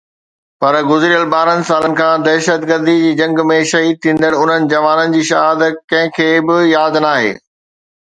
[0.59, 5.81] پر گذريل ٻارهن سالن کان دهشتگردي جي جنگ ۾ شهيد ٿيندڙ انهن جوانن جي شهادت
[5.93, 7.35] ڪنهن کي به ياد ناهي.